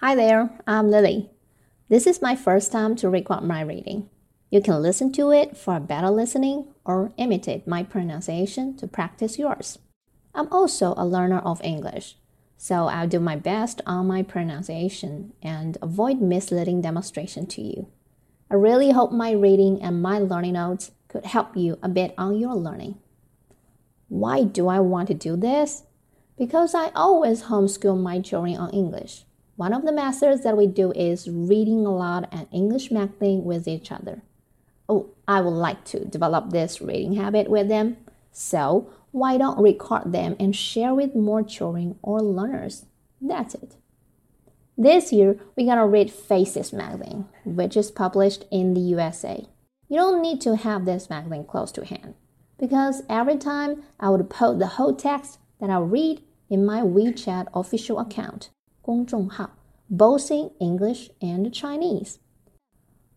[0.00, 1.30] Hi there, I'm Lily.
[1.88, 4.10] This is my first time to record my reading.
[4.50, 9.78] You can listen to it for better listening or imitate my pronunciation to practice yours.
[10.34, 12.18] I'm also a learner of English,
[12.58, 17.88] so I'll do my best on my pronunciation and avoid misleading demonstration to you.
[18.50, 22.36] I really hope my reading and my learning notes could help you a bit on
[22.38, 22.98] your learning.
[24.08, 25.84] Why do I want to do this?
[26.36, 29.24] Because I always homeschool my children on English.
[29.56, 33.66] One of the methods that we do is reading a lot and English magazine with
[33.66, 34.22] each other.
[34.88, 37.96] Oh, I would like to develop this reading habit with them.
[38.32, 42.84] So, why don't record them and share with more children or learners?
[43.20, 43.76] That's it.
[44.76, 49.46] This year, we're gonna read Faces magazine, which is published in the USA.
[49.88, 52.14] You don't need to have this magazine close to hand
[52.58, 57.46] because every time I would post the whole text that I read in my WeChat
[57.54, 58.50] official account.
[58.85, 59.51] 公众号,
[59.89, 62.17] both in English and Chinese.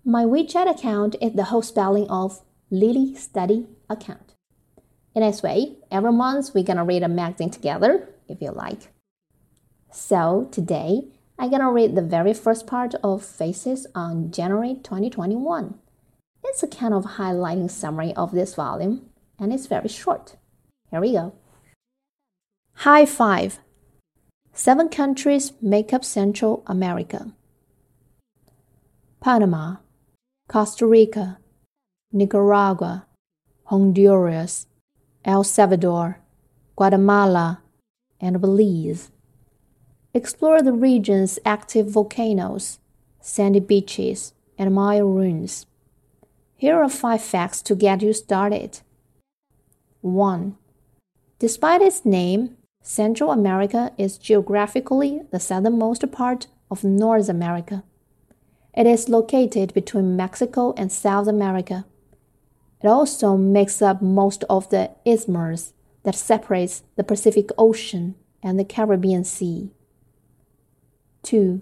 [0.05, 4.35] My WeChat account is the whole spelling of Lily Study account.
[5.15, 8.93] In this way, every month we're gonna read a magazine together, if you like.
[9.91, 15.75] So today, I'm gonna read the very first part of Faces on January 2021.
[16.45, 20.37] It's a kind of highlighting summary of this volume, and it's very short.
[20.91, 21.33] Here we go.
[22.75, 23.61] High five
[24.60, 27.32] Seven countries make up Central America
[29.22, 29.78] Panama,
[30.50, 31.38] Costa Rica,
[32.12, 33.08] Nicaragua,
[33.68, 34.68] Honduras,
[35.24, 36.20] El Salvador,
[36.76, 37.62] Guatemala,
[38.20, 39.12] and Belize.
[40.14, 42.80] Explore the region's active volcanoes,
[43.22, 45.68] sandy beaches, and Maya ruins.
[46.58, 48.82] Here are five facts to get you started.
[50.02, 50.58] 1.
[51.40, 52.58] Despite its name,
[52.90, 57.84] Central America is geographically the southernmost part of North America.
[58.74, 61.86] It is located between Mexico and South America.
[62.82, 68.66] It also makes up most of the isthmus that separates the Pacific Ocean and the
[68.66, 69.70] Caribbean Sea.
[71.22, 71.62] 2.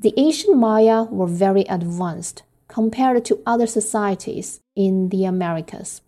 [0.00, 6.00] The ancient Maya were very advanced compared to other societies in the Americas.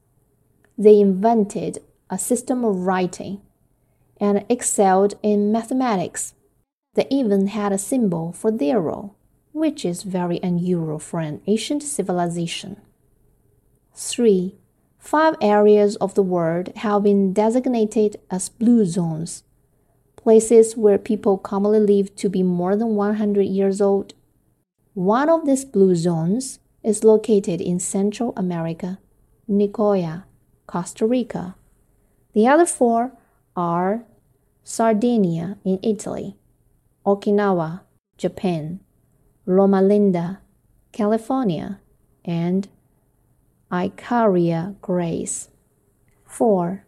[0.77, 1.79] They invented
[2.11, 3.41] a system of writing
[4.23, 6.35] and excelled in mathematics.
[6.95, 9.17] They even had a symbol for zero,
[9.53, 12.81] which is very unusual for an ancient civilization.
[13.95, 14.55] 3.
[14.99, 19.43] Five areas of the world have been designated as blue zones,
[20.15, 24.15] places where people commonly live to be more than 100 years old.
[24.95, 29.01] One of these blue zones is located in Central America,
[29.51, 30.25] Nicoya,
[30.69, 31.57] Costa Rica.
[32.35, 33.13] The other four
[33.57, 34.05] are
[34.65, 36.37] Sardinia in Italy,
[37.05, 37.81] Okinawa,
[38.17, 38.81] Japan,
[39.45, 40.41] Loma Linda,
[40.93, 41.81] California,
[42.25, 42.69] and
[43.73, 45.49] Icaria Greece.
[46.27, 46.85] 4.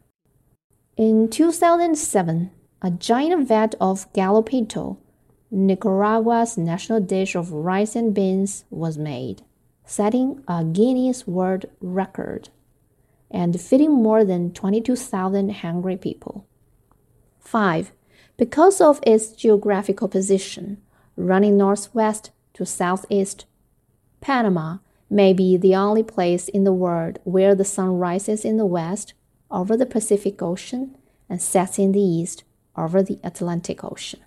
[0.97, 4.99] In 2007, a giant vat of gallo pinto,
[5.51, 9.43] Nicaragua's national dish of rice and beans, was made,
[9.85, 12.51] setting a Guinness World Record
[13.31, 16.47] and feeding more than 22,000 hungry people.
[17.45, 17.93] 5.
[18.37, 20.79] Because of its geographical position,
[21.17, 23.47] running northwest to southeast,
[24.21, 24.79] Panama
[25.11, 29.15] may be the only place in the world where the sun rises in the west
[29.51, 30.97] over the Pacific Ocean
[31.29, 32.43] and sets in the east
[32.77, 34.21] over the Atlantic Ocean.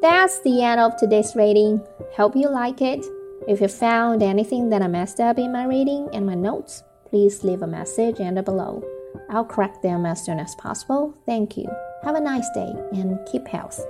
[0.00, 1.82] That's the end of today's reading.
[2.16, 3.04] Hope you like it.
[3.46, 7.44] If you found anything that I messed up in my reading and my notes, please
[7.44, 8.82] leave a message under below.
[9.28, 11.14] I'll correct them as soon as possible.
[11.26, 11.68] Thank you.
[12.02, 13.80] Have a nice day and keep health.